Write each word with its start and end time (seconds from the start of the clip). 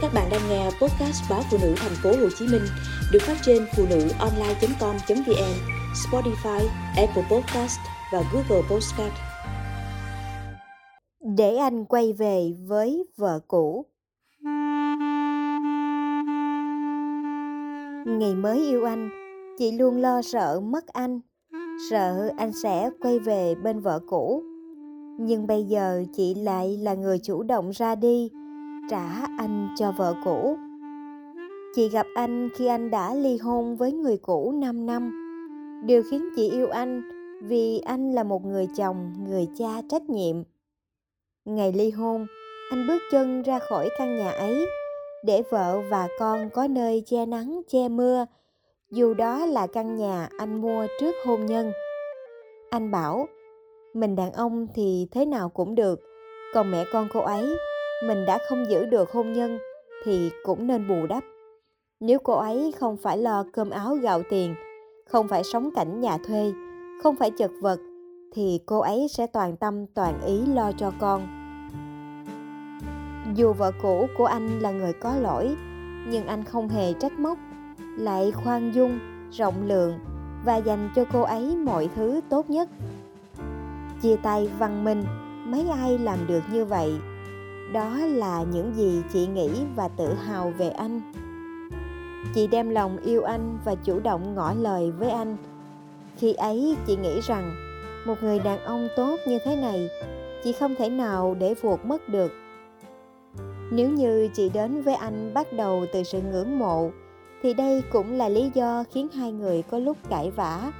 Các 0.00 0.10
bạn 0.14 0.28
đang 0.30 0.40
nghe 0.48 0.64
podcast 0.64 1.30
báo 1.30 1.42
phụ 1.50 1.58
nữ 1.62 1.74
thành 1.76 1.92
phố 2.02 2.10
Hồ 2.10 2.28
Chí 2.38 2.46
Minh 2.46 2.62
được 3.12 3.18
phát 3.22 3.36
trên 3.42 3.66
phụ 3.76 3.82
nữ 3.90 4.08
online.com.vn, 4.18 5.54
Spotify, 5.94 6.66
Apple 6.96 7.22
Podcast 7.30 7.78
và 8.12 8.22
Google 8.32 8.62
Podcast. 8.70 9.12
Để 11.36 11.56
anh 11.56 11.84
quay 11.84 12.12
về 12.12 12.52
với 12.66 13.04
vợ 13.16 13.40
cũ. 13.48 13.86
Ngày 18.06 18.34
mới 18.34 18.58
yêu 18.58 18.84
anh, 18.84 19.10
chị 19.58 19.72
luôn 19.72 19.96
lo 19.96 20.22
sợ 20.22 20.60
mất 20.60 20.86
anh, 20.86 21.20
sợ 21.90 22.30
anh 22.36 22.52
sẽ 22.62 22.90
quay 23.00 23.18
về 23.18 23.54
bên 23.54 23.80
vợ 23.80 24.00
cũ. 24.08 24.42
Nhưng 25.20 25.46
bây 25.46 25.64
giờ 25.64 26.04
chị 26.16 26.34
lại 26.34 26.76
là 26.76 26.94
người 26.94 27.18
chủ 27.18 27.42
động 27.42 27.70
ra 27.70 27.94
đi 27.94 28.30
trả 28.88 29.26
anh 29.38 29.68
cho 29.76 29.92
vợ 29.92 30.14
cũ. 30.24 30.56
Chị 31.74 31.88
gặp 31.88 32.06
anh 32.14 32.48
khi 32.54 32.66
anh 32.66 32.90
đã 32.90 33.14
ly 33.14 33.36
hôn 33.36 33.76
với 33.76 33.92
người 33.92 34.16
cũ 34.16 34.52
5 34.54 34.86
năm. 34.86 35.12
Điều 35.86 36.02
khiến 36.10 36.28
chị 36.36 36.50
yêu 36.50 36.68
anh 36.68 37.02
vì 37.42 37.78
anh 37.78 38.12
là 38.12 38.22
một 38.22 38.44
người 38.44 38.68
chồng, 38.76 39.12
người 39.28 39.48
cha 39.58 39.82
trách 39.88 40.02
nhiệm. 40.02 40.36
Ngày 41.44 41.72
ly 41.72 41.90
hôn, 41.90 42.26
anh 42.70 42.86
bước 42.88 42.98
chân 43.12 43.42
ra 43.42 43.58
khỏi 43.58 43.88
căn 43.98 44.16
nhà 44.16 44.30
ấy 44.30 44.66
để 45.24 45.42
vợ 45.50 45.80
và 45.90 46.08
con 46.18 46.50
có 46.50 46.66
nơi 46.68 47.02
che 47.06 47.26
nắng 47.26 47.60
che 47.68 47.88
mưa, 47.88 48.26
dù 48.90 49.14
đó 49.14 49.46
là 49.46 49.66
căn 49.66 49.96
nhà 49.96 50.28
anh 50.38 50.60
mua 50.60 50.86
trước 51.00 51.14
hôn 51.26 51.46
nhân. 51.46 51.72
Anh 52.70 52.90
bảo, 52.90 53.28
mình 53.94 54.16
đàn 54.16 54.32
ông 54.32 54.66
thì 54.74 55.08
thế 55.10 55.24
nào 55.24 55.48
cũng 55.48 55.74
được, 55.74 56.00
còn 56.54 56.70
mẹ 56.70 56.84
con 56.92 57.08
cô 57.12 57.20
ấy 57.20 57.56
mình 58.02 58.26
đã 58.26 58.38
không 58.48 58.64
giữ 58.70 58.86
được 58.86 59.10
hôn 59.12 59.32
nhân 59.32 59.58
thì 60.04 60.30
cũng 60.44 60.66
nên 60.66 60.88
bù 60.88 61.06
đắp. 61.06 61.24
Nếu 62.00 62.18
cô 62.18 62.32
ấy 62.32 62.72
không 62.78 62.96
phải 62.96 63.18
lo 63.18 63.44
cơm 63.52 63.70
áo 63.70 63.94
gạo 63.94 64.22
tiền, 64.30 64.54
không 65.06 65.28
phải 65.28 65.44
sống 65.44 65.70
cảnh 65.74 66.00
nhà 66.00 66.18
thuê, 66.26 66.52
không 67.02 67.16
phải 67.16 67.30
chật 67.30 67.50
vật, 67.62 67.80
thì 68.32 68.60
cô 68.66 68.78
ấy 68.78 69.06
sẽ 69.10 69.26
toàn 69.26 69.56
tâm, 69.56 69.86
toàn 69.86 70.20
ý 70.26 70.46
lo 70.54 70.72
cho 70.72 70.92
con. 70.98 71.28
Dù 73.34 73.52
vợ 73.52 73.72
cũ 73.82 74.06
của 74.18 74.26
anh 74.26 74.60
là 74.60 74.70
người 74.70 74.92
có 74.92 75.14
lỗi, 75.16 75.56
nhưng 76.10 76.26
anh 76.26 76.44
không 76.44 76.68
hề 76.68 76.92
trách 76.92 77.18
móc, 77.18 77.38
lại 77.98 78.32
khoan 78.32 78.72
dung, 78.74 78.98
rộng 79.32 79.68
lượng 79.68 79.98
và 80.44 80.56
dành 80.56 80.90
cho 80.96 81.04
cô 81.12 81.22
ấy 81.22 81.56
mọi 81.56 81.88
thứ 81.96 82.20
tốt 82.28 82.50
nhất. 82.50 82.68
Chia 84.02 84.16
tay 84.16 84.50
văn 84.58 84.84
minh, 84.84 85.04
mấy 85.46 85.68
ai 85.68 85.98
làm 85.98 86.26
được 86.26 86.42
như 86.52 86.64
vậy? 86.64 86.92
Đó 87.72 87.96
là 87.98 88.44
những 88.52 88.74
gì 88.74 89.02
chị 89.12 89.26
nghĩ 89.26 89.50
và 89.76 89.88
tự 89.88 90.14
hào 90.14 90.52
về 90.58 90.68
anh. 90.68 91.12
Chị 92.34 92.46
đem 92.46 92.70
lòng 92.70 92.98
yêu 92.98 93.22
anh 93.22 93.58
và 93.64 93.74
chủ 93.74 94.00
động 94.00 94.34
ngỏ 94.34 94.52
lời 94.52 94.90
với 94.90 95.10
anh. 95.10 95.36
Khi 96.16 96.32
ấy, 96.32 96.76
chị 96.86 96.96
nghĩ 96.96 97.20
rằng, 97.20 97.54
một 98.06 98.14
người 98.22 98.38
đàn 98.38 98.64
ông 98.64 98.88
tốt 98.96 99.16
như 99.26 99.38
thế 99.44 99.56
này, 99.56 99.88
chị 100.44 100.52
không 100.52 100.74
thể 100.74 100.90
nào 100.90 101.36
để 101.38 101.54
vuột 101.54 101.80
mất 101.84 102.08
được. 102.08 102.32
Nếu 103.70 103.90
như 103.90 104.28
chị 104.34 104.48
đến 104.48 104.82
với 104.82 104.94
anh 104.94 105.34
bắt 105.34 105.52
đầu 105.52 105.86
từ 105.92 106.02
sự 106.02 106.20
ngưỡng 106.20 106.58
mộ, 106.58 106.90
thì 107.42 107.54
đây 107.54 107.82
cũng 107.92 108.12
là 108.12 108.28
lý 108.28 108.50
do 108.54 108.84
khiến 108.92 109.08
hai 109.14 109.32
người 109.32 109.62
có 109.62 109.78
lúc 109.78 109.96
cãi 110.08 110.30
vã. 110.30 110.72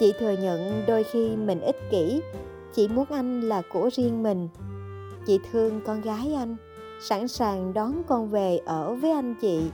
Chị 0.00 0.12
thừa 0.18 0.32
nhận 0.32 0.84
đôi 0.86 1.04
khi 1.04 1.36
mình 1.36 1.60
ích 1.60 1.90
kỷ, 1.90 2.22
chị 2.74 2.88
muốn 2.88 3.06
anh 3.10 3.40
là 3.40 3.62
của 3.72 3.90
riêng 3.92 4.22
mình 4.22 4.48
chị 5.26 5.40
thương 5.50 5.80
con 5.86 6.00
gái 6.00 6.34
anh, 6.34 6.56
sẵn 7.00 7.28
sàng 7.28 7.74
đón 7.74 8.02
con 8.06 8.28
về 8.28 8.58
ở 8.66 8.94
với 8.94 9.10
anh 9.10 9.34
chị. 9.40 9.70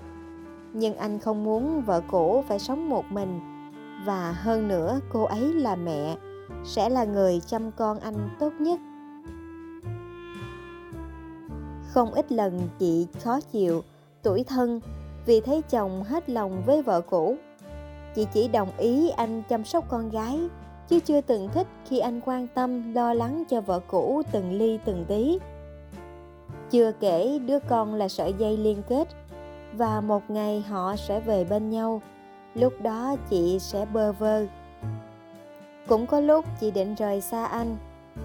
Nhưng 0.73 0.97
anh 0.97 1.19
không 1.19 1.45
muốn 1.45 1.83
vợ 1.83 2.01
cũ 2.11 2.45
phải 2.49 2.59
sống 2.59 2.89
một 2.89 3.05
mình, 3.11 3.41
và 4.05 4.33
hơn 4.33 4.69
nữa 4.69 5.01
cô 5.13 5.25
ấy 5.25 5.55
là 5.55 5.77
mẹ, 5.77 6.17
sẽ 6.65 6.89
là 6.89 7.05
người 7.05 7.41
chăm 7.47 7.73
con 7.73 7.99
anh 7.99 8.29
tốt 8.39 8.53
nhất. 8.59 8.81
Không 11.89 12.13
ít 12.13 12.33
lần 12.33 12.61
chị 12.79 13.07
khó 13.25 13.41
chịu 13.53 13.83
tuổi 14.23 14.45
thân 14.45 14.81
vì 15.27 15.41
thấy 15.41 15.63
chồng 15.63 16.03
hết 16.03 16.31
lòng 16.31 16.63
với 16.67 16.83
vợ 16.83 17.01
cũ. 17.01 17.37
Chị 18.15 18.27
chỉ 18.33 18.49
đồng 18.49 18.69
ý 18.79 19.11
anh 19.11 19.43
chăm 19.49 19.65
sóc 19.65 19.85
con 19.89 20.11
gái 20.11 20.41
chứ 20.91 21.01
chưa 21.01 21.21
từng 21.21 21.49
thích 21.55 21.67
khi 21.89 21.99
anh 21.99 22.21
quan 22.25 22.47
tâm, 22.55 22.95
lo 22.95 23.15
lắng 23.15 23.45
cho 23.49 23.61
vợ 23.61 23.81
cũ 23.87 24.23
từng 24.33 24.53
ly 24.53 24.79
từng 24.85 25.05
tí. 25.09 25.39
Chưa 26.71 26.93
kể 26.93 27.39
đứa 27.47 27.59
con 27.69 27.95
là 27.95 28.09
sợi 28.09 28.33
dây 28.39 28.57
liên 28.57 28.83
kết, 28.89 29.09
và 29.73 30.01
một 30.01 30.23
ngày 30.29 30.65
họ 30.69 30.97
sẽ 30.97 31.21
về 31.21 31.45
bên 31.45 31.71
nhau. 31.71 32.03
Lúc 32.55 32.73
đó 32.83 33.17
chị 33.31 33.59
sẽ 33.59 33.87
bơ 33.93 34.13
vơ. 34.13 34.47
Cũng 35.89 36.07
có 36.07 36.21
lúc 36.21 36.45
chị 36.61 36.71
định 36.71 36.95
rời 36.95 37.21
xa 37.21 37.45
anh, 37.45 37.77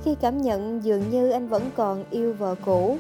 khi 0.04 0.16
cảm 0.16 0.42
nhận 0.42 0.84
dường 0.84 1.10
như 1.10 1.30
anh 1.30 1.48
vẫn 1.48 1.70
còn 1.76 2.04
yêu 2.10 2.34
vợ 2.34 2.56
cũ. 2.66 2.98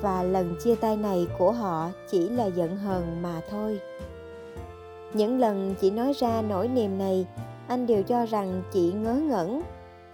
Và 0.00 0.22
lần 0.22 0.54
chia 0.64 0.74
tay 0.74 0.96
này 0.96 1.26
của 1.38 1.52
họ 1.52 1.90
chỉ 2.10 2.28
là 2.28 2.46
giận 2.46 2.76
hờn 2.76 3.22
mà 3.22 3.40
thôi. 3.50 3.80
Những 5.14 5.38
lần 5.38 5.74
chị 5.80 5.90
nói 5.90 6.12
ra 6.12 6.42
nỗi 6.42 6.68
niềm 6.68 6.98
này 6.98 7.26
anh 7.70 7.86
đều 7.86 8.02
cho 8.02 8.26
rằng 8.26 8.62
chị 8.72 8.92
ngớ 8.92 9.14
ngẩn. 9.14 9.62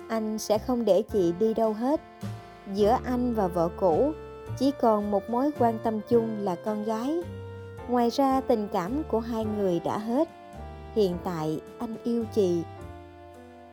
Anh 0.08 0.38
sẽ 0.38 0.58
không 0.58 0.84
để 0.84 1.02
chị 1.12 1.34
đi 1.38 1.54
đâu 1.54 1.72
hết. 1.72 2.00
Giữa 2.74 2.98
anh 3.04 3.34
và 3.34 3.48
vợ 3.48 3.68
cũ, 3.76 4.12
chỉ 4.58 4.70
còn 4.80 5.10
một 5.10 5.30
mối 5.30 5.50
quan 5.58 5.78
tâm 5.84 6.00
chung 6.08 6.38
là 6.40 6.56
con 6.64 6.84
gái. 6.84 7.20
Ngoài 7.88 8.10
ra, 8.10 8.40
tình 8.40 8.68
cảm 8.72 9.02
của 9.08 9.20
hai 9.20 9.44
người 9.44 9.80
đã 9.84 9.98
hết. 9.98 10.28
Hiện 10.94 11.16
tại, 11.24 11.60
anh 11.78 11.96
yêu 12.04 12.24
chị. 12.34 12.62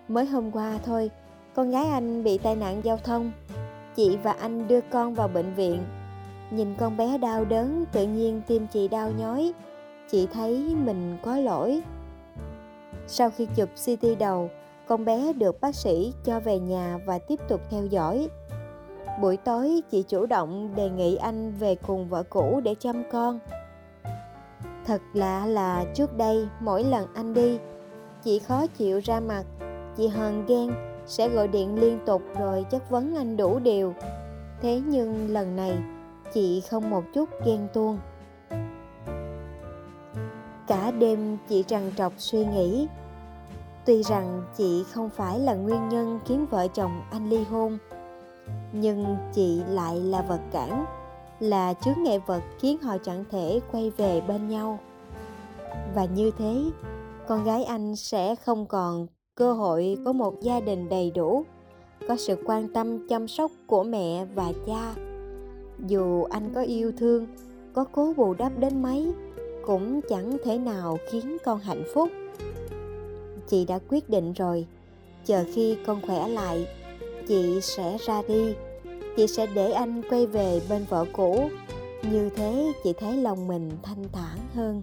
Mới 0.07 0.25
hôm 0.25 0.51
qua 0.51 0.79
thôi, 0.85 1.11
con 1.55 1.71
gái 1.71 1.85
anh 1.85 2.23
bị 2.23 2.38
tai 2.38 2.55
nạn 2.55 2.81
giao 2.83 2.97
thông. 2.97 3.31
Chị 3.95 4.17
và 4.23 4.31
anh 4.31 4.67
đưa 4.67 4.81
con 4.81 5.13
vào 5.13 5.27
bệnh 5.27 5.53
viện. 5.53 5.83
Nhìn 6.51 6.75
con 6.77 6.97
bé 6.97 7.17
đau 7.17 7.45
đớn, 7.45 7.85
tự 7.91 8.07
nhiên 8.07 8.41
tim 8.47 8.67
chị 8.67 8.88
đau 8.88 9.11
nhói. 9.11 9.53
Chị 10.11 10.27
thấy 10.33 10.75
mình 10.85 11.17
có 11.21 11.38
lỗi 11.38 11.81
sau 13.07 13.29
khi 13.29 13.47
chụp 13.55 13.69
ct 13.85 14.05
đầu, 14.19 14.49
con 14.87 15.05
bé 15.05 15.33
được 15.33 15.61
bác 15.61 15.75
sĩ 15.75 16.13
cho 16.23 16.39
về 16.39 16.59
nhà 16.59 16.99
và 17.05 17.19
tiếp 17.19 17.39
tục 17.47 17.61
theo 17.69 17.85
dõi. 17.85 18.29
Buổi 19.21 19.37
tối, 19.37 19.81
chị 19.91 20.03
chủ 20.03 20.25
động 20.25 20.75
đề 20.75 20.89
nghị 20.89 21.15
anh 21.15 21.53
về 21.59 21.75
cùng 21.75 22.09
vợ 22.09 22.23
cũ 22.23 22.61
để 22.63 22.75
chăm 22.79 23.03
con. 23.11 23.39
Thật 24.85 25.01
lạ 25.13 25.45
là 25.45 25.85
trước 25.93 26.17
đây, 26.17 26.47
mỗi 26.59 26.83
lần 26.83 27.07
anh 27.13 27.33
đi, 27.33 27.59
chị 28.23 28.39
khó 28.39 28.67
chịu 28.67 28.99
ra 29.03 29.19
mặt. 29.19 29.43
Chị 29.97 30.07
hờn 30.07 30.45
ghen, 30.45 30.71
sẽ 31.05 31.29
gọi 31.29 31.47
điện 31.47 31.79
liên 31.81 31.99
tục 32.05 32.21
rồi 32.39 32.65
chất 32.69 32.89
vấn 32.89 33.15
anh 33.15 33.37
đủ 33.37 33.59
điều. 33.59 33.93
Thế 34.61 34.81
nhưng 34.85 35.29
lần 35.29 35.55
này, 35.55 35.77
chị 36.33 36.61
không 36.61 36.89
một 36.89 37.03
chút 37.13 37.29
ghen 37.45 37.67
tuông 37.73 37.99
cả 40.68 40.91
đêm 40.91 41.38
chị 41.50 41.63
trằn 41.68 41.91
trọc 41.97 42.13
suy 42.18 42.46
nghĩ. 42.46 42.88
Tuy 43.85 44.03
rằng 44.03 44.44
chị 44.57 44.84
không 44.91 45.09
phải 45.09 45.40
là 45.40 45.53
nguyên 45.53 45.90
nhân 45.90 46.19
khiến 46.25 46.46
vợ 46.50 46.68
chồng 46.68 47.01
anh 47.12 47.29
ly 47.29 47.44
hôn, 47.44 47.78
nhưng 48.74 49.16
chị 49.34 49.62
lại 49.68 49.96
là 49.96 50.22
vật 50.22 50.40
cản, 50.51 50.85
là 51.40 51.74
chướng 51.74 52.03
ngại 52.03 52.19
vật 52.25 52.41
khiến 52.59 52.78
họ 52.81 52.97
chẳng 52.97 53.24
thể 53.31 53.59
quay 53.72 53.90
về 53.90 54.22
bên 54.22 54.47
nhau. 54.47 54.79
Và 55.96 56.06
như 56.06 56.31
thế, 56.38 56.63
con 57.28 57.44
gái 57.44 57.63
anh 57.63 57.95
sẽ 57.95 58.35
không 58.35 58.66
còn 58.66 59.07
cơ 59.35 59.53
hội 59.53 59.97
có 60.06 60.13
một 60.13 60.41
gia 60.41 60.59
đình 60.59 60.90
đầy 60.90 61.12
đủ, 61.12 61.44
có 62.07 62.16
sự 62.16 62.38
quan 62.45 62.74
tâm 62.74 63.07
chăm 63.07 63.28
sóc 63.28 63.51
của 63.68 63.84
mẹ 63.84 64.25
và 64.35 64.51
cha. 64.68 64.94
Dù 65.88 66.24
anh 66.24 66.53
có 66.56 66.62
yêu 66.62 66.91
thương, 66.97 67.28
có 67.74 67.86
cố 67.92 68.13
bù 68.18 68.33
đắp 68.33 68.59
đến 68.59 68.81
mấy 68.81 69.13
cũng 69.65 70.01
chẳng 70.10 70.38
thể 70.44 70.57
nào 70.57 70.98
khiến 71.10 71.38
con 71.45 71.60
hạnh 71.60 71.83
phúc. 71.94 72.10
Chị 73.48 73.65
đã 73.65 73.80
quyết 73.89 74.10
định 74.10 74.33
rồi. 74.33 74.65
Chờ 75.25 75.44
khi 75.54 75.77
con 75.86 76.01
khỏe 76.01 76.27
lại, 76.27 76.68
chị 77.27 77.62
sẽ 77.62 77.98
ra 78.06 78.21
đi. 78.27 78.54
Chị 79.18 79.27
sẽ 79.27 79.48
để 79.56 79.71
anh 79.71 80.01
quay 80.10 80.25
về 80.25 80.62
bên 80.69 80.86
vợ 80.89 81.06
cũ. 81.13 81.50
Như 82.12 82.30
thế 82.36 82.74
chị 82.83 82.94
thấy 82.94 83.18
lòng 83.18 83.48
mình 83.48 83.71
thanh 83.83 84.04
thản 84.12 84.38
hơn. 84.54 84.81